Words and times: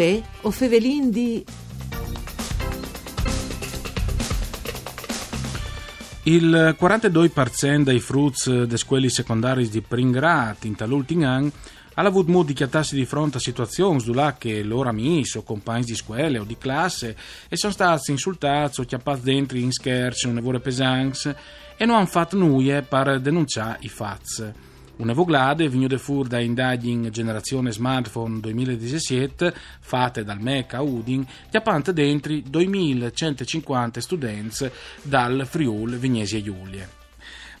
Uè, 0.00 0.22
o 0.40 0.50
fevelin 0.50 1.10
di... 1.10 1.44
Il 6.22 6.74
42% 6.80 7.82
dei 7.82 8.00
fruits 8.00 8.62
dei 8.62 8.78
scuoli 8.78 9.10
secondari 9.10 9.68
di 9.68 9.82
Pringrat 9.82 10.64
in 10.64 10.74
tal'ultimo 10.74 11.26
anno 11.26 11.52
ha 11.92 12.02
avuto 12.02 12.30
modo 12.30 12.46
di 12.46 12.54
chiatarsi 12.54 12.94
di 12.94 13.04
fronte 13.04 13.36
a 13.36 13.40
situazioni 13.40 14.02
dove 14.02 14.36
che 14.38 14.62
loro 14.62 14.88
amici 14.88 15.36
o 15.36 15.42
compagni 15.42 15.84
di 15.84 15.94
scuola 15.94 16.40
o 16.40 16.44
di 16.44 16.56
classe 16.56 17.14
e 17.50 17.58
sono 17.58 17.74
stati 17.74 18.10
insultati 18.10 18.80
o 18.80 18.84
chiappati 18.84 19.20
dentro 19.20 19.58
in 19.58 19.70
scherzi 19.70 20.28
o 20.28 20.32
nevore 20.32 20.60
pesanti 20.60 21.28
e 21.76 21.84
non 21.84 21.96
hanno 21.96 22.06
fatto 22.06 22.38
nulla 22.38 22.80
per 22.80 23.20
denunciare 23.20 23.76
i 23.82 23.90
fatti. 23.90 24.69
Una 25.00 25.14
voglade 25.14 25.66
venuta 25.70 25.96
fuori 25.96 26.28
da 26.28 26.40
indagini 26.40 27.10
Generazione 27.10 27.72
Smartphone 27.72 28.38
2017 28.38 29.54
fatte 29.80 30.24
dal 30.24 30.42
MEC 30.42 30.74
a 30.74 30.82
Udin, 30.82 31.26
chiappante 31.48 31.94
dentro 31.94 32.38
2150 32.44 33.98
studenti 33.98 34.70
dal 35.02 35.46
Friul 35.46 35.96
Vignesi 35.96 36.36
e 36.36 36.42
Giulie. 36.42 36.99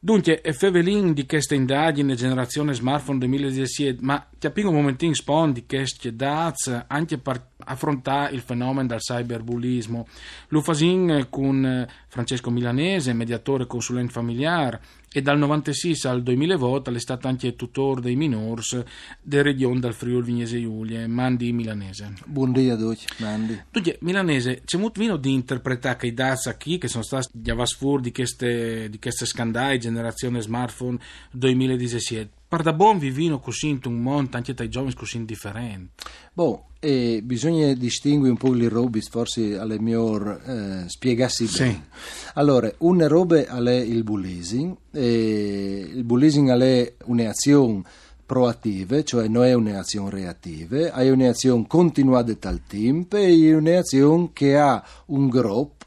Dunque, 0.00 0.42
Fevelin 0.52 1.14
di 1.14 1.24
questa 1.24 1.54
indagine 1.54 2.14
generazione 2.14 2.74
smartphone 2.74 3.18
2017, 3.18 4.02
ma 4.02 4.22
capisco 4.38 4.68
un 4.68 4.76
momentino 4.76 5.14
spon 5.14 5.52
di 5.52 5.66
queste 5.66 6.14
dati 6.14 6.72
anche 6.86 7.18
per 7.18 7.50
affrontare 7.64 8.34
il 8.34 8.40
fenomeno 8.40 8.86
del 8.86 8.98
cyberbullismo. 8.98 10.06
Lo 10.48 10.60
fasin 10.60 11.26
con 11.28 11.86
Francesco 12.06 12.50
Milanese, 12.50 13.12
mediatore 13.12 13.66
consulente 13.66 14.12
familiare, 14.12 14.80
e 15.10 15.22
dal 15.22 15.38
96 15.38 16.00
al 16.04 16.22
2008 16.22 16.90
è 16.92 16.98
stato 16.98 17.28
anche 17.28 17.56
tutore 17.56 18.02
dei 18.02 18.14
minors 18.14 18.82
del 19.22 19.42
regione 19.42 19.80
del 19.80 19.94
Friuli 19.94 20.26
Vignese 20.26 20.60
Giulie, 20.60 21.06
Mandi 21.06 21.50
Milanese. 21.52 22.12
Buongiorno 22.26 22.72
a 22.72 22.76
tutti, 22.76 23.06
Mandi. 23.18 23.62
Dunque, 23.70 23.96
Milanese, 24.02 24.62
c'è 24.64 24.76
molto 24.76 25.00
vino 25.00 25.16
di 25.16 25.32
interpretare 25.32 25.96
che 25.96 26.06
i 26.08 26.14
dati 26.14 26.54
qui, 26.62 26.78
che 26.78 26.88
sono 26.88 27.02
stati 27.02 27.28
gli 27.32 27.50
avasfur 27.50 28.00
di 28.00 28.12
queste, 28.12 28.90
di 28.90 28.98
queste 28.98 29.24
scandali, 29.24 29.78
generazione 29.78 30.42
smartphone 30.42 30.98
2017, 31.32 32.37
per 32.48 32.62
da 32.62 32.72
buon 32.72 32.98
vivino 32.98 33.38
così 33.38 33.68
in 33.68 33.80
un 33.84 34.00
mondo 34.00 34.36
anche 34.36 34.54
dai 34.54 34.70
giovani 34.70 34.94
così 34.94 35.22
differenti. 35.24 35.90
Boh, 36.32 36.68
e 36.80 37.20
bisogna 37.22 37.72
distinguere 37.74 38.30
un 38.30 38.38
po' 38.38 38.52
le 38.52 38.68
robe, 38.68 39.00
forse 39.02 39.58
alle 39.58 39.78
miglior 39.78 40.40
eh, 40.46 40.88
spiegarsi 40.88 41.46
Sì. 41.46 41.64
bene. 41.64 41.88
Allora, 42.34 42.72
una 42.78 43.06
roba 43.06 43.36
è 43.44 43.72
il 43.74 44.02
bullising, 44.02 44.76
e 44.92 45.90
il 45.92 46.04
bullising 46.04 46.50
è 46.50 46.94
un'azione 47.04 47.82
proattiva, 48.24 49.02
cioè 49.02 49.28
non 49.28 49.44
è 49.44 49.52
un'azione 49.54 50.10
reattiva, 50.10 50.92
è 50.92 51.10
un'azione 51.10 51.66
continuata 51.66 52.32
dal 52.38 52.60
tempo 52.66 53.16
e 53.16 53.54
un'azione 53.54 54.30
che 54.32 54.56
ha 54.56 54.82
un 55.06 55.28
gruppo, 55.28 55.84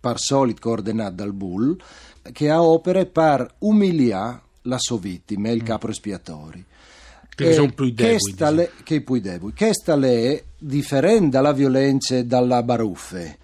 per 0.00 0.18
solito 0.18 0.60
coordinato 0.60 1.14
dal 1.14 1.32
bull, 1.32 1.76
che 2.32 2.50
ha 2.50 2.62
opere 2.62 3.06
per 3.06 3.54
umiliare 3.58 4.42
la 4.66 4.78
sua 4.78 4.98
vittima, 4.98 5.50
il 5.50 5.62
capo 5.62 5.88
espiatorio. 5.88 6.64
Che 7.34 7.52
sono 7.52 7.70
più 7.72 7.90
deboli, 7.92 8.32
diciamo. 8.32 8.50
le- 8.56 8.70
che 8.82 8.94
i 8.94 9.00
più 9.02 9.20
deboli. 9.20 9.52
Questa 9.54 9.98
è 10.00 10.42
differente 10.58 11.28
dalla 11.28 11.52
violenza 11.52 12.16
e 12.16 12.24
dalla 12.24 12.62
baruffe. 12.62 13.38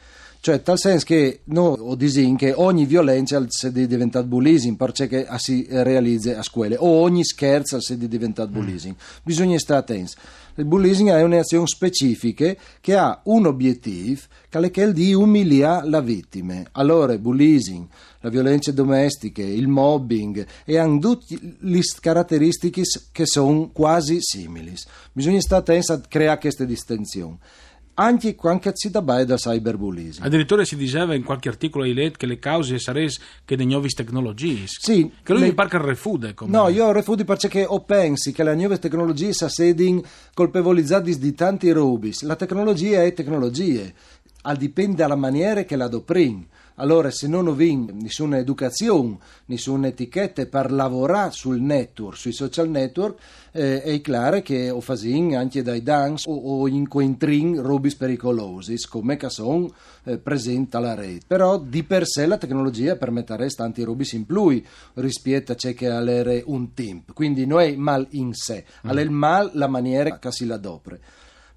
Cioè, 0.45 0.61
tal 0.61 0.77
senso 0.77 1.05
che 1.07 1.43
noi 1.45 1.77
o 1.79 1.95
disin 1.95 2.35
che 2.35 2.53
ogni 2.53 2.85
violenza 2.85 3.39
è 3.39 3.71
diventata 3.71 4.27
bullising 4.27 4.77
perché 4.77 5.25
si 5.37 5.65
realizza 5.71 6.37
a 6.37 6.43
scuole 6.43 6.75
o 6.77 6.85
ogni 6.85 7.25
scherzo 7.25 7.81
si 7.81 7.93
è 7.93 7.97
diventato 7.97 8.51
Mm. 8.51 8.95
Bisogna 9.23 9.57
stare 9.61 9.79
attenti. 9.79 10.15
Il 10.57 10.65
bullising 10.65 11.11
è 11.11 11.23
un'azione 11.23 11.69
specifica 11.69 12.57
che 12.81 12.97
ha 12.97 13.21
un 13.27 13.47
obiettivo 13.47 14.21
che 14.49 14.59
è 14.59 14.71
quello 14.73 14.91
di 14.91 15.15
umiliare 15.15 15.89
la 15.89 16.01
vittima. 16.01 16.61
Allora, 16.73 17.17
bullising, 17.17 17.87
la 18.19 18.29
violenza 18.29 18.73
domestica, 18.73 19.43
il 19.43 19.69
mobbing 19.69 20.45
e 20.65 20.77
hanno 20.77 20.99
tutte 20.99 21.39
le 21.61 21.81
caratteristiche 22.01 22.83
che 23.13 23.27
sono 23.27 23.71
quasi 23.73 24.17
simili. 24.19 24.75
Bisogna 25.13 25.41
stare 25.41 25.61
attenti 25.61 25.93
a 25.93 26.01
creare 26.01 26.41
queste 26.41 26.67
distinzioni. 26.67 27.39
Anche 27.95 28.35
quando 28.35 28.71
si 28.73 28.91
dà 28.91 29.01
da 29.01 29.37
cyberbullising. 29.37 30.25
Addirittura 30.25 30.65
si 30.65 30.77
diceva 30.77 31.15
in 31.15 31.23
qualche 31.23 31.49
articolo 31.51 31.85
di 31.85 31.93
LED 31.93 32.17
che 32.17 32.27
le 32.27 32.39
cause 32.39 32.79
sarebbero 32.79 33.13
che 33.45 33.57
dei 33.57 33.67
nuovi 33.67 33.89
tecnologie. 33.89 34.63
Sì, 34.67 35.11
Che 35.23 35.33
lui 35.33 35.43
le- 35.43 35.49
mi 35.49 35.55
pare 35.55 35.69
che 35.69 35.79
refude. 35.79 36.33
Come... 36.35 36.51
No, 36.51 36.69
io 36.69 36.91
refugi 36.93 37.25
perché 37.25 37.65
o 37.67 37.81
pensi 37.81 38.33
che 38.33 38.43
le 38.45 38.55
nuove 38.55 38.79
tecnologie 38.79 39.33
si 39.35 39.45
sedin 39.49 40.03
colpevolizzati 40.33 41.19
di 41.19 41.35
tanti 41.35 41.71
rubis. 41.71 42.23
La 42.23 42.37
tecnologia 42.37 43.03
è 43.03 43.13
tecnologia, 43.13 43.83
al 44.43 44.57
dipende 44.57 44.97
dalla 44.97 45.17
maniera 45.17 45.65
che 45.65 45.77
la 45.77 45.89
doprin. 45.89 46.47
Allora, 46.77 47.11
se 47.11 47.29
non 47.29 47.47
ho 47.47 47.55
nessuna 47.55 48.39
educazione, 48.39 49.19
nessuna 49.47 49.89
etichetta 49.89 50.47
per 50.47 50.73
lavorare 50.73 51.31
sul 51.31 51.61
network, 51.61 52.17
sui 52.17 52.33
social 52.33 52.71
network, 52.71 53.21
eh, 53.53 53.83
è 53.83 54.01
chiaro 54.01 54.41
che 54.41 54.71
o 54.71 54.81
fasin 54.81 55.37
anche 55.37 55.63
dai 55.63 55.83
dance 55.83 56.29
o, 56.29 56.35
o 56.35 56.69
incontrin 56.69 57.61
rubis 57.61 57.95
pericolosi, 57.95 58.75
come 58.89 59.17
che 59.17 59.29
sono 59.29 59.71
eh, 60.05 60.17
presenti 60.17 60.75
alla 60.75 60.95
rete. 60.95 61.25
Però 61.27 61.59
di 61.59 61.83
per 61.85 62.07
sé 62.07 62.25
la 62.27 62.39
tecnologia 62.39 62.97
permetterebbe 62.97 63.51
tanti 63.53 63.83
rubis 63.83 64.13
in 64.13 64.25
più 64.25 64.61
rispetto 64.95 65.53
a 65.53 65.55
ciò 65.55 65.73
che 65.73 65.89
è 65.89 66.43
un 66.47 66.73
tempo. 66.73 67.13
Quindi 67.13 67.45
non 67.45 67.61
è 67.61 67.77
mal 67.77 68.07
in 68.11 68.33
sé, 68.33 68.65
è 68.83 68.91
il 68.93 69.11
mal 69.11 69.51
la 69.55 69.69
maniera 69.69 70.19
che 70.19 70.33
si 70.33 70.47
la 70.47 70.57
dopre. 70.57 71.01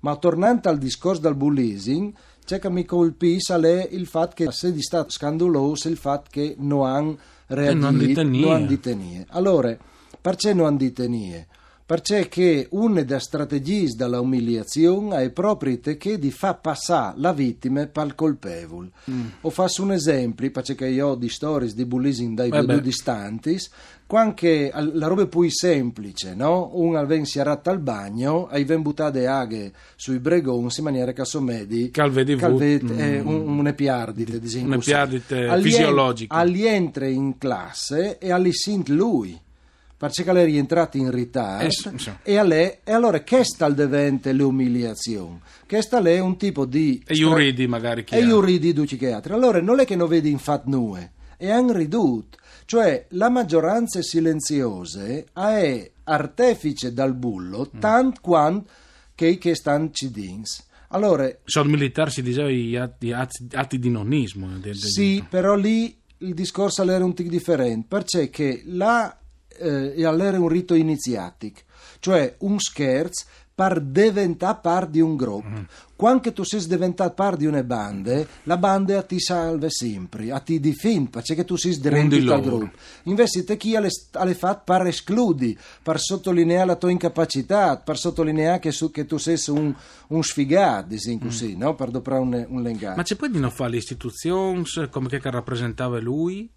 Ma 0.02 0.17
tornando 0.17 0.69
al 0.69 0.78
discorso 0.78 1.22
del 1.22 1.35
bullising, 1.35 2.13
c'è 2.46 2.60
che 2.60 2.70
mi 2.70 2.86
colpisce 2.86 3.56
è 3.56 3.88
il 3.92 4.06
fatto 4.06 4.34
che 4.36 4.52
se 4.52 4.72
di 4.72 4.82
stato 4.82 5.10
scandaloso 5.10 5.90
il 5.90 5.98
fatto 5.98 6.30
che 6.32 6.56
non 6.60 6.86
hanno 6.86 7.18
reagito, 7.48 7.82
non 8.24 8.52
hanno 8.52 8.68
dite 8.68 8.96
nie. 8.96 9.26
Allora, 9.30 9.76
perché 10.22 10.54
non 10.54 10.68
hanno 10.68 10.78
dite 10.78 11.08
nie? 11.08 11.48
Perché 11.88 12.28
che 12.28 12.68
una 12.72 13.03
delle 13.03 13.19
strategie 13.19 13.94
della 13.96 14.19
umiliazione 14.19 15.22
è 15.22 15.29
proprio 15.29 15.78
che 15.79 16.18
di 16.18 16.31
fa 16.31 16.56
passare 16.56 17.13
la 17.19 17.31
vittima 17.31 17.81
il 17.81 18.16
colpevole. 18.16 18.90
Mm. 19.12 19.25
O 19.41 19.51
faccio 19.51 19.84
un 19.84 19.91
esempio, 19.91 20.50
perché 20.50 20.88
io 20.88 21.09
ho 21.09 21.16
di 21.16 21.29
stories 21.29 21.75
di 21.75 21.85
bullising 21.85 22.35
dai 22.35 22.50
più 22.50 22.79
distanti, 22.79 23.59
quando 24.07 24.34
la 24.94 25.07
roba 25.07 25.28
più 25.28 25.47
semplice, 25.50 26.34
no? 26.34 26.72
Un 26.73 26.96
alven 26.96 27.25
si 27.25 27.40
arratta 27.40 27.69
al 27.69 27.79
bagno 27.79 28.50
e 28.50 28.66
ven 28.66 28.81
buttate 28.81 29.28
aghe 29.28 29.72
sui 29.96 30.17
bregoni 30.17 30.69
in 30.75 30.84
maniera 30.84 31.12
che 31.12 31.22
assomedi 31.22 31.91
Calvedi 31.91 32.35
calvet, 32.35 32.84
vu- 32.84 33.00
eh, 33.00 33.22
mm. 33.22 33.28
un, 33.28 33.59
un'epiardite, 33.59 34.40
diciamo 34.40 34.75
così. 34.75 34.91
Un'epiardite 34.91 35.47
Agli 35.47 35.52
en- 35.52 35.62
fisiologica. 35.62 36.35
Agli 36.35 36.66
entra 36.66 37.06
in 37.06 37.38
classe 37.38 38.17
e 38.17 38.31
agli 38.31 38.52
sint 38.52 38.90
lui. 38.90 39.40
Perché 39.98 40.32
lei 40.34 40.44
è 40.44 40.46
rientrato 40.46 40.98
in 40.98 41.10
ritardo 41.10 41.66
Eh, 41.66 41.72
sì, 41.72 41.90
sì. 41.96 42.12
e, 42.24 42.38
a 42.38 42.44
lei, 42.44 42.80
e 42.84 42.92
allora 42.92 43.24
che 43.24 43.44
sta 43.46 43.66
al 43.66 43.76
devente 43.76 44.34
l'umiliazione? 44.34 45.40
Che 45.66 45.82
sta 45.82 46.00
lei 46.00 46.20
un 46.20 46.36
tipo 46.38 46.66
di 46.66 47.02
E 47.08 47.14
io 47.16 47.34
ridi 47.34 47.66
magari 47.66 48.03
chi 48.03 48.16
e 48.16 48.20
io 48.20 48.42
ridi 48.42 48.74
duci 48.74 48.97
che 48.97 49.12
altri. 49.14 49.34
Allora 49.34 49.62
non 49.62 49.80
è 49.80 49.86
che 49.86 49.96
non 49.96 50.08
vedi 50.09 50.30
infatti 50.30 50.70
nue, 50.70 51.12
è 51.38 51.53
un 51.56 51.72
ridut. 51.74 52.36
Cioè 52.66 53.06
la 53.09 53.30
maggioranza 53.30 54.02
silenziose 54.02 55.26
è 55.34 55.92
artefice 56.03 56.94
dal 56.94 57.14
bullo 57.14 57.70
Mm. 57.76 57.80
tant 57.80 58.20
quanto 58.22 58.70
che 59.16 59.38
che 59.38 59.56
stanno 59.56 59.90
cidins. 59.91 60.64
Allora 60.90 61.30
Sono 61.46 61.70
militari 61.70 62.12
si 62.12 62.22
diceva 62.22 62.50
gli 62.50 62.76
atti, 62.76 63.12
atti- 63.12 63.48
atti 63.53 63.80
di 63.80 63.90
nonnismo. 63.90 64.48
de- 64.58 64.70
de- 64.72 64.76
sì, 64.76 65.24
però 65.28 65.56
lì 65.56 65.96
il 66.20 66.34
discorso 66.34 66.84
era 66.84 67.03
un 67.03 67.14
tic 67.14 67.28
differente, 67.28 67.86
perché 67.88 68.30
che 68.30 68.62
là 68.66 69.16
eh, 69.57 69.93
era 70.02 70.40
un 70.40 70.47
rito 70.47 70.73
iniziatico, 70.73 71.61
cioè 71.99 72.35
un 72.40 72.59
scherzo 72.59 73.25
per 73.55 73.79
diventare 73.79 74.59
parte 74.61 74.91
di 74.91 74.99
un 74.99 75.16
gruppo. 75.16 75.47
Mm. 75.47 75.63
Quando 75.96 76.34
tu 76.34 76.43
sei 76.43 76.67
diventato 76.67 77.13
parte 77.13 77.37
di 77.37 77.46
una 77.46 77.63
banda, 77.63 78.22
la 78.43 78.57
banda 78.57 79.02
ti 79.03 79.17
salva 79.17 79.69
sempre, 79.69 80.29
a 80.29 80.40
ti 80.40 80.59
difende, 80.59 81.09
perché 81.09 81.46
tu 81.46 81.55
sei 81.55 81.72
di 81.72 81.90
dentro 81.90 82.34
al 82.34 82.41
gruppo. 82.41 82.75
Invece 83.03 83.46
te 83.46 83.55
chi 83.55 83.78
ha 83.78 83.90
fatto 84.34 84.61
per 84.66 84.87
escludi, 84.87 85.57
per 85.81 86.02
sottolineare 86.02 86.66
la 86.66 86.75
tua 86.75 86.91
incapacità, 86.91 87.78
per 87.78 87.97
sottolineare 87.97 88.59
che, 88.59 88.72
su- 88.72 88.91
che 88.91 89.05
tu 89.05 89.16
sei 89.16 89.40
un, 89.47 89.73
un 90.07 90.22
sfigato, 90.22 90.87
diciamo 90.90 91.19
così, 91.19 91.55
no? 91.55 91.75
per 91.75 91.91
doprare 91.91 92.22
un, 92.22 92.46
un 92.49 92.61
lengato. 92.61 92.97
Ma 92.97 93.03
c'è 93.03 93.16
poi 93.16 93.29
di 93.29 93.40
non 93.40 93.52
fare 93.52 93.72
le 93.72 93.78
istituzioni 93.78 94.66
come 94.90 95.07
che 95.07 95.31
rappresentava 95.31 96.02
lui? 96.02 96.52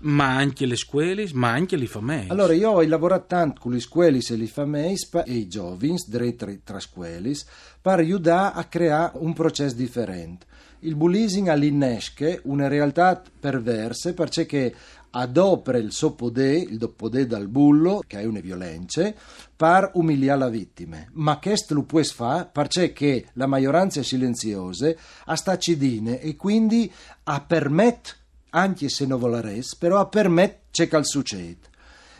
Ma 0.00 0.36
anche 0.36 0.66
le 0.66 0.76
scuole, 0.76 1.28
ma 1.32 1.50
anche 1.50 1.76
le 1.76 1.86
famiglie. 1.86 2.28
Allora, 2.28 2.52
io 2.52 2.70
ho 2.70 2.82
lavorato 2.82 3.26
tanto 3.26 3.60
con 3.60 3.72
le 3.72 3.80
scuole 3.80 4.18
e 4.18 4.36
le 4.36 4.46
famiglie 4.46 4.96
e 5.24 5.34
i 5.34 5.48
giovani, 5.48 5.96
tra, 6.36 6.52
tra 6.62 6.80
scuole, 6.80 7.32
per 7.80 7.98
aiutare 7.98 8.58
a 8.58 8.64
creare 8.64 9.12
un 9.14 9.32
processo 9.32 9.74
differente. 9.74 10.46
Il 10.80 10.96
bullying 10.96 11.48
all'innesche 11.48 12.40
una 12.44 12.66
realtà 12.66 13.22
perversa 13.38 14.14
perché 14.14 14.74
adopera 15.10 15.78
il 15.78 15.92
suo 15.92 16.12
potere, 16.12 16.58
il 16.58 16.92
potere 16.96 17.26
dal 17.26 17.48
bullo, 17.48 18.02
che 18.06 18.20
è 18.20 18.24
una 18.24 18.40
violenza, 18.40 19.12
per 19.56 19.90
umiliare 19.94 20.38
la 20.38 20.48
vittima. 20.48 21.04
Ma 21.12 21.38
questo 21.38 21.74
lo 21.74 21.82
puoi 21.82 22.04
fare 22.04 22.48
perché 22.50 23.26
la 23.34 23.46
maggioranza 23.46 24.00
è 24.00 24.02
silenziosa, 24.02 24.92
a 25.26 25.34
sta 25.34 25.58
cidine 25.58 26.20
e 26.20 26.36
quindi 26.36 26.90
a 27.24 27.40
permette, 27.40 28.10
anche 28.50 28.88
se 28.88 29.06
non 29.06 29.18
voleres, 29.18 29.74
però 29.76 29.98
a 29.98 30.06
permette 30.06 30.58
c'è 30.70 30.88
che 30.88 31.04
succede. 31.04 31.68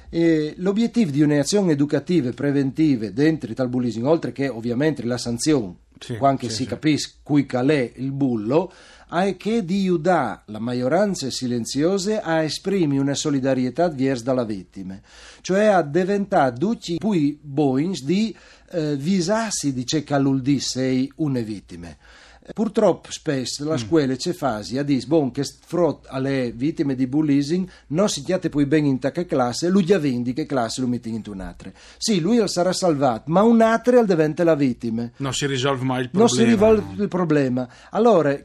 E 0.08 0.54
l'obiettivo 0.56 1.10
di 1.10 1.22
un'azione 1.22 1.72
educativa 1.72 2.30
preventive 2.30 3.12
dentro 3.12 3.50
il 3.50 3.68
bullying, 3.68 4.04
oltre 4.04 4.32
che 4.32 4.48
ovviamente 4.48 5.04
la 5.04 5.18
sanzione, 5.18 5.74
sì, 5.98 6.16
quando 6.16 6.42
sì, 6.42 6.48
si 6.48 6.54
sì. 6.54 6.66
capisce 6.66 7.12
cui 7.22 7.46
calè 7.46 7.92
il 7.96 8.10
bullo, 8.10 8.72
è 9.08 9.36
che 9.36 9.64
di 9.64 9.80
aiutare 9.80 10.42
la 10.46 10.58
maggioranza 10.58 11.30
silenziosa 11.30 12.22
a 12.22 12.42
esprimere 12.42 13.00
una 13.00 13.14
solidarietà 13.14 13.88
verso 13.88 14.24
dalla 14.24 14.44
vittima, 14.44 14.98
cioè 15.40 15.66
a 15.66 15.82
diventare 15.82 16.56
tutti 16.56 16.96
poi 16.98 17.38
boins 17.40 18.02
di 18.04 18.34
eh, 18.70 18.96
visarsi 18.96 19.72
di 19.72 19.84
ciò 19.84 20.02
che 20.02 20.60
sei 20.60 21.10
una 21.16 21.40
vittima. 21.40 21.88
Purtroppo 22.52 23.10
spesso 23.10 23.64
la 23.64 23.74
mm. 23.74 23.78
scuola 23.78 24.16
c'è 24.16 24.32
fasi 24.32 24.78
a 24.78 24.82
dire 24.82 25.04
bon, 25.06 25.30
che 25.30 25.44
frott 25.44 26.06
alle 26.08 26.52
vittime 26.54 26.94
di 26.94 27.06
bullying 27.06 27.68
non 27.88 28.08
si 28.08 28.22
chiate 28.22 28.48
poi 28.48 28.66
ben 28.66 28.84
in 28.84 28.98
tacca 28.98 29.24
classe, 29.24 29.68
lui 29.68 29.84
già 29.84 29.98
vendi 29.98 30.32
che 30.32 30.46
classe 30.46 30.80
lo 30.80 30.86
metti 30.86 31.08
in 31.08 31.22
un'altra. 31.26 31.70
Sì, 31.96 32.20
lui 32.20 32.46
sarà 32.48 32.72
salvato, 32.72 33.24
ma 33.26 33.42
un'altra 33.42 34.02
diventa 34.02 34.44
la 34.44 34.54
vittima. 34.54 35.10
Non 35.16 35.34
si 35.34 35.46
risolve 35.46 35.84
mai 35.84 36.02
il 36.02 36.10
problema. 36.10 36.30
Non 36.30 36.38
si 36.38 36.44
risolve 36.44 37.02
il 37.02 37.08
problema. 37.08 37.68
Allora, 37.90 38.38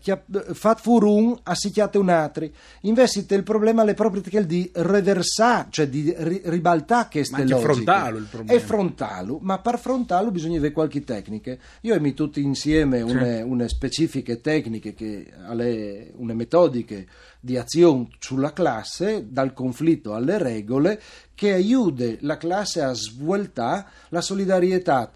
fat 0.53 0.79
furun, 0.81 1.37
assicchiate 1.43 1.97
un'altra. 1.97 2.45
Invece 2.81 3.25
il 3.27 3.43
problema 3.43 3.83
è 3.83 3.93
proprio 3.93 4.21
che 4.21 4.45
di 4.45 4.69
reversare, 4.73 5.67
cioè 5.69 5.87
di 5.87 6.13
ribaltare 6.17 7.07
queste 7.11 7.37
logiche. 7.37 7.53
Ma 7.53 7.59
è 7.59 7.63
frontalo 7.63 8.17
il 8.17 8.27
problema. 8.29 8.59
È 8.59 8.63
frontalo, 8.63 9.39
ma 9.41 9.59
per 9.59 9.79
frontalo 9.79 10.31
bisogna 10.31 10.57
avere 10.57 10.73
qualche 10.73 11.03
tecnica. 11.03 11.55
Io 11.81 11.93
e 11.93 11.99
mi 11.99 12.13
tutti 12.13 12.41
insieme 12.41 13.01
una, 13.01 13.37
sì. 13.37 13.41
una 13.41 13.67
specifiche 13.95 14.41
tecniche, 14.41 14.93
che, 14.93 15.31
alle, 15.45 16.11
una 16.17 16.33
metodiche 16.33 17.07
di 17.39 17.55
azione 17.55 18.09
sulla 18.19 18.51
classe, 18.51 19.27
dal 19.29 19.53
conflitto 19.53 20.13
alle 20.13 20.37
regole, 20.37 21.01
che 21.33 21.53
aiuta 21.53 22.03
la 22.19 22.35
classe 22.35 22.81
a 22.81 22.93
svueltare 22.93 23.85
la 24.09 24.19
solidarietà 24.19 25.11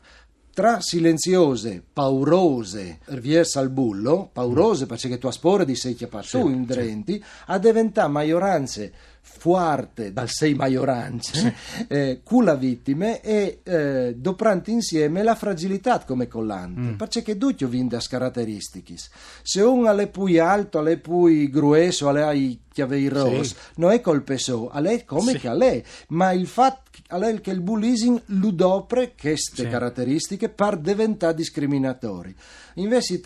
tra 0.54 0.80
silenziose, 0.80 1.84
paurose, 1.92 3.00
verso 3.08 3.60
al 3.60 3.70
bullo, 3.70 4.30
paurose 4.31 4.86
perché 4.86 5.18
tu 5.18 5.28
a 5.28 5.31
spore 5.31 5.66
di 5.66 5.76
sei 5.76 5.96
chiappato 5.96 6.26
sì, 6.26 6.38
in 6.38 6.66
drenti, 6.66 7.14
sì. 7.14 7.24
a 7.48 7.58
diventare 7.58 8.10
maggioranze 8.10 8.94
forte 9.40 10.12
dal 10.12 10.28
sei 10.28 10.54
maggioranze 10.54 11.56
eh, 11.88 12.22
con 12.24 12.44
la 12.44 12.56
vittima 12.56 13.22
e 13.22 13.60
eh, 13.64 14.16
dopranti 14.18 14.72
insieme 14.72 15.24
la 15.24 15.36
fragilità 15.36 16.00
come 16.00 16.28
collante 16.28 16.80
mm. 16.80 16.94
perché 16.96 17.38
tutti 17.38 17.66
vinto 17.66 17.96
a 17.96 18.02
caratteristiche 18.08 18.96
se 19.42 19.62
uno 19.62 19.96
è 19.96 20.08
più 20.08 20.42
alto 20.42 20.86
è 20.86 20.98
più 20.98 21.50
grueso 21.50 22.14
è 22.14 22.34
i 22.34 22.60
chiavi 22.72 23.08
rosse 23.08 23.44
sì. 23.44 23.56
non 23.76 23.92
è 23.92 24.02
colpe 24.02 24.38
so 24.38 24.70
è 24.72 25.06
come 25.06 25.31
sì. 25.31 25.40
che 25.40 25.50
è 25.50 25.84
ma 26.10 26.31
il 26.31 26.48
fatto 26.48 26.90
che 27.42 27.52
il 27.52 27.62
bullying 27.62 28.22
lo 28.26 28.52
dopre 28.52 29.14
queste 29.20 29.64
sì. 29.64 29.68
caratteristiche 29.68 30.50
per 30.50 30.78
diventare 30.78 31.34
discriminatori 31.34 32.36
invece 32.76 33.22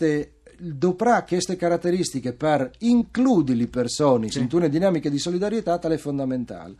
dovrà 0.58 1.22
queste 1.24 1.56
caratteristiche 1.56 2.32
per 2.32 2.70
includere 2.80 3.58
le 3.58 3.68
persone 3.68 4.30
sì. 4.30 4.40
in 4.40 4.48
una 4.52 4.68
dinamica 4.68 5.08
di 5.08 5.18
solidarietà 5.18 5.78
tale 5.78 5.94
è 5.94 5.98
fondamentale. 5.98 6.74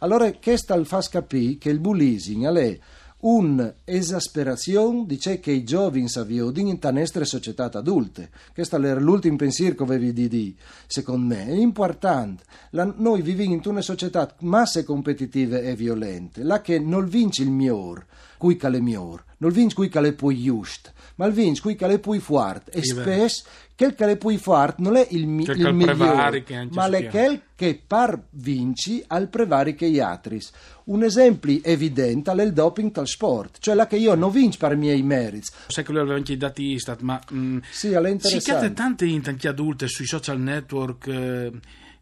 Allora, 0.00 0.32
questo 0.32 0.82
fa 0.84 1.00
capire 1.10 1.58
che 1.58 1.70
il 1.70 1.78
bullying 1.78 2.46
è 2.56 2.78
un'esasperazione 3.20 5.04
di 5.04 5.18
ciò 5.18 5.38
che 5.40 5.50
i 5.50 5.64
giovani 5.64 6.06
avviano 6.14 6.52
in 6.54 6.78
nostre 6.80 7.24
società 7.24 7.70
adulte. 7.72 8.30
Questo 8.54 8.76
è 8.76 8.94
l'ultimo 8.94 9.36
pensiero 9.36 9.74
che 9.74 9.82
avevi 9.82 10.12
di 10.12 10.28
dire, 10.28 10.54
secondo 10.86 11.34
me. 11.34 11.46
È 11.46 11.52
importante. 11.52 12.44
La, 12.70 12.92
noi 12.96 13.22
viviamo 13.22 13.52
in 13.54 13.60
una 13.64 13.82
società 13.82 14.34
masse 14.40 14.84
competitive 14.84 15.62
e 15.62 15.74
violente, 15.74 16.42
la 16.42 16.60
che 16.60 16.78
non 16.78 17.06
vince 17.08 17.42
il 17.42 17.50
miglior, 17.50 18.06
qui 18.40 18.56
che 18.56 18.66
è 18.68 18.80
miglior, 18.80 19.22
non 19.36 19.52
vince 19.52 19.74
qui 19.74 19.90
che 19.90 20.00
è 20.00 20.12
poi 20.14 20.42
giusto 20.42 20.90
ma 21.16 21.26
il 21.26 21.34
vince 21.34 21.60
qui 21.60 21.76
che 21.76 21.86
è 21.86 21.98
più 21.98 22.18
forte 22.18 22.70
e 22.70 22.82
spesso 22.82 23.44
quel 23.76 23.94
è 23.94 24.16
più 24.16 24.38
forte 24.38 24.80
non 24.82 24.96
è 24.96 25.06
il, 25.10 25.26
mi- 25.26 25.44
il 25.44 25.74
migliore 25.74 26.44
ma 26.70 26.88
è 26.88 27.08
quel 27.08 27.40
che 27.54 27.80
par 27.86 28.18
vinci 28.30 29.04
al 29.06 29.28
prevari 29.28 29.74
che 29.74 29.90
gli 29.90 29.98
altri 29.98 30.40
un 30.84 31.02
esempio 31.02 31.60
evidente 31.62 32.32
è 32.32 32.42
il 32.42 32.54
doping 32.54 32.96
al 32.96 33.06
sport 33.06 33.58
cioè 33.60 33.74
la 33.74 33.86
che 33.86 33.96
io 33.96 34.14
non 34.14 34.30
vinco 34.30 34.56
per 34.58 34.72
i 34.72 34.76
miei 34.76 35.02
meriti 35.02 35.48
sai 35.66 35.84
che 35.84 35.92
lui 35.92 36.10
anche 36.10 36.32
i 36.32 36.36
dati 36.38 36.62
Istat 36.72 37.02
ma 37.02 37.20
mh, 37.30 37.58
sì, 37.70 37.90
è 37.90 37.98
interessante. 38.08 38.68
si 38.68 38.72
tante 38.72 39.20
anche 39.24 39.48
adulte 39.48 39.88
sui 39.88 40.06
social 40.06 40.40
network 40.40 41.06
eh, 41.06 41.50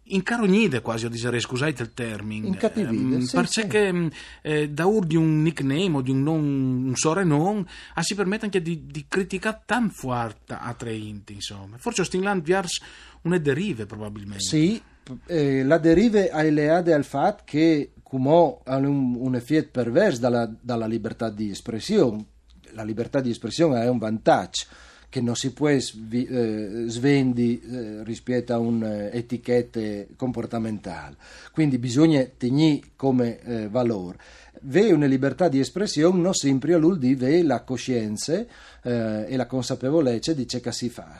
incarognide 0.08 0.80
quasi 0.80 1.06
a 1.06 1.08
dire 1.08 1.40
scusate 1.40 1.82
il 1.82 1.92
termine. 1.94 2.48
Incattivide 2.48 3.16
ehm, 3.16 3.20
sì, 3.20 3.36
perché 3.36 3.90
sì. 3.90 4.10
eh, 4.42 4.68
da 4.70 4.86
ur 4.86 5.06
di 5.06 5.16
un 5.16 5.42
nickname 5.42 5.96
o 5.96 6.00
di 6.02 6.10
un, 6.10 6.22
non, 6.22 6.40
un 6.86 6.94
sovrannom 6.94 7.64
ah, 7.94 8.02
si 8.02 8.14
permette 8.14 8.46
anche 8.46 8.62
di, 8.62 8.86
di 8.86 9.04
criticare 9.08 9.62
tan 9.66 9.90
forte 9.90 10.56
a 10.58 10.72
tre 10.74 10.94
inti 10.94 11.34
insomma. 11.34 11.76
Forse 11.78 12.04
Stingland 12.04 12.42
viars 12.42 12.80
una 13.22 13.38
derive 13.38 13.86
probabilmente. 13.86 14.42
Sì 14.42 14.82
eh, 15.26 15.64
la 15.64 15.78
derive 15.78 16.28
è 16.28 16.50
leade 16.50 16.92
al 16.92 17.04
fatto 17.04 17.42
che 17.46 17.92
come 18.02 18.58
ha 18.64 18.76
un, 18.76 19.16
un 19.16 19.34
effetto 19.34 19.70
perverso 19.72 20.20
dalla, 20.20 20.50
dalla 20.60 20.86
libertà 20.86 21.30
di 21.30 21.50
espressione. 21.50 22.24
La 22.72 22.82
libertà 22.82 23.20
di 23.20 23.30
espressione 23.30 23.82
è 23.82 23.88
un 23.88 23.98
vantaggio 23.98 24.64
che 25.08 25.20
non 25.20 25.36
si 25.36 25.52
può 25.52 25.70
svi, 25.78 26.26
eh, 26.26 26.84
svendi 26.86 27.60
eh, 27.60 28.04
rispetto 28.04 28.52
a 28.52 28.58
un'etichetta 28.58 29.80
comportamentale. 30.16 31.16
Quindi 31.52 31.78
bisogna 31.78 32.24
tenere 32.36 32.80
come 32.96 33.40
eh, 33.40 33.68
valore. 33.68 34.18
Ve 34.62 34.92
una 34.92 35.06
libertà 35.06 35.48
di 35.48 35.60
espressione 35.60 36.20
non 36.20 36.34
sempre 36.34 36.74
all'uldi 36.74 37.14
ve 37.14 37.42
la 37.42 37.62
coscienza 37.62 38.44
eh, 38.82 39.24
e 39.28 39.36
la 39.36 39.46
consapevolezza 39.46 40.32
di 40.32 40.46
ciò 40.46 40.58
che 40.58 40.72
si 40.72 40.88
fa. 40.88 41.16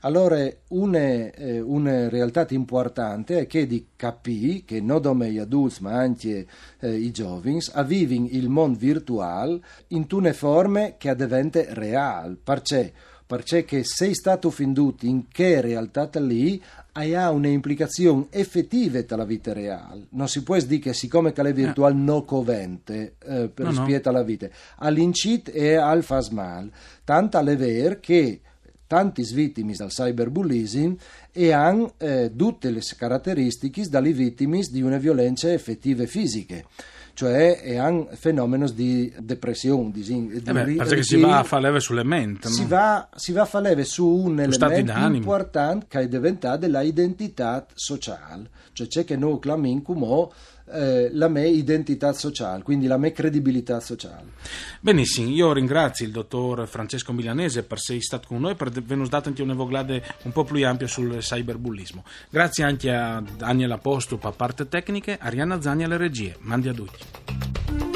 Allora, 0.00 0.50
una, 0.68 0.98
eh, 0.98 1.60
una, 1.60 2.08
realtà 2.08 2.46
importante 2.50 3.40
è 3.40 3.46
che 3.46 3.66
di 3.66 3.88
capire 3.96 4.62
che 4.64 4.80
non 4.80 5.02
solo 5.02 5.24
gli 5.24 5.38
adulti 5.38 5.82
ma 5.82 5.92
anche 5.92 6.46
eh, 6.80 6.94
i 6.94 7.10
giovani 7.10 7.60
vivono 7.86 8.28
il 8.30 8.48
mondo 8.48 8.78
virtuale 8.78 9.60
in 9.88 10.06
una 10.10 10.32
forma 10.32 10.94
che 10.96 11.14
diventa 11.14 11.62
reale. 11.68 12.36
Perché? 12.42 12.92
Perché 13.26 13.84
sei 13.84 14.14
stato 14.14 14.50
finduto 14.50 15.06
in 15.06 15.28
che 15.28 15.60
realtà 15.60 16.08
lì 16.20 16.62
ha 16.92 17.30
un'implicazione 17.30 18.26
effettiva 18.30 19.02
tra 19.02 19.16
la 19.16 19.24
vita 19.24 19.52
reale. 19.52 20.06
Non 20.10 20.28
si 20.28 20.42
può 20.42 20.56
dire 20.58 20.78
che 20.78 20.92
siccome 20.92 21.32
che 21.32 21.42
è 21.42 21.52
virtuale 21.52 21.94
non 21.94 22.24
covente 22.24 23.16
eh, 23.24 23.48
per 23.48 23.64
no, 23.64 23.70
rispetto 23.70 24.08
alla 24.10 24.22
vita, 24.22 24.48
all'incit 24.76 25.50
e 25.52 25.74
al 25.74 26.04
fasmal. 26.04 26.70
Tanto 27.02 27.38
è 27.38 27.56
vero 27.56 27.98
che 27.98 28.40
tanti 28.86 29.22
vittime 29.32 29.74
dal 29.74 29.88
cyberbullying 29.88 30.96
e 31.32 31.52
hanno 31.52 31.94
eh, 31.98 32.30
tutte 32.36 32.70
le 32.70 32.80
caratteristiche 32.96 33.88
dalle 33.88 34.12
vittime 34.12 34.60
di 34.70 34.82
una 34.82 34.98
violenza 34.98 35.52
effettive 35.52 36.06
fisiche 36.06 36.66
cioè 37.14 37.60
è 37.60 37.80
un 37.86 38.08
fenomeno 38.12 38.68
di 38.68 39.12
depressione. 39.18 39.90
Di, 39.92 40.02
di, 40.02 40.42
eh 40.44 40.52
beh, 40.52 40.74
perché 40.74 41.02
si 41.02 41.18
va 41.18 41.38
a 41.38 41.44
fare 41.44 41.62
leve 41.62 41.80
sulle 41.80 42.04
menti. 42.04 42.48
Si, 42.48 42.66
va, 42.66 43.08
si 43.14 43.32
va 43.32 43.42
a 43.42 43.46
fare 43.46 43.68
leve 43.68 43.84
su 43.84 44.06
un 44.06 44.40
elemento 44.40 44.92
importante 44.92 45.86
che 45.88 46.00
è 46.00 46.08
diventato 46.08 46.66
l'identità 46.66 47.66
sociale, 47.72 48.50
cioè 48.72 48.88
c'è 48.88 49.04
che 49.04 49.16
noi 49.16 49.38
clamiamo 49.38 50.32
eh, 50.72 51.10
la 51.12 51.28
mia 51.28 51.44
identità 51.44 52.12
sociale, 52.12 52.62
quindi 52.62 52.86
la 52.86 52.96
mia 52.96 53.12
credibilità 53.12 53.80
sociale. 53.80 54.32
Benissimo, 54.80 55.28
io 55.30 55.52
ringrazio 55.52 56.06
il 56.06 56.12
dottor 56.12 56.66
Francesco 56.66 57.12
Milanese 57.12 57.62
per 57.62 57.78
essere 57.78 58.00
stato 58.00 58.28
con 58.28 58.40
noi 58.40 58.52
e 58.52 58.54
per 58.54 58.68
averci 58.68 59.08
dato 59.08 59.28
anche 59.28 59.42
una 59.42 59.54
voglade 59.54 60.02
un 60.22 60.32
po' 60.32 60.44
più 60.44 60.66
ampia 60.66 60.86
sul 60.86 61.18
cyberbullismo. 61.18 62.04
Grazie 62.30 62.64
anche 62.64 62.92
a 62.94 63.22
Daniela 63.36 63.78
Postup 63.78 64.24
a 64.24 64.32
parte 64.32 64.68
tecniche, 64.68 65.18
Arianna 65.20 65.60
Zani 65.60 65.84
alle 65.84 65.96
regie. 65.96 66.36
Mandi 66.40 66.68
a 66.68 66.72
tutti. 66.72 67.93